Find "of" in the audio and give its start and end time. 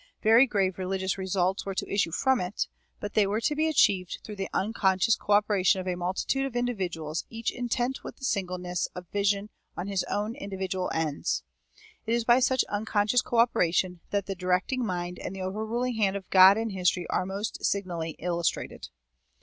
5.79-5.87, 6.47-6.55, 8.95-9.05, 16.15-16.27